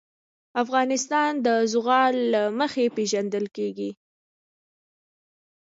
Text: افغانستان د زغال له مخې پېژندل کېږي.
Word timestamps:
افغانستان 0.63 1.31
د 1.45 1.47
زغال 1.73 2.15
له 2.33 2.41
مخې 2.59 2.85
پېژندل 2.95 3.45
کېږي. 3.55 3.91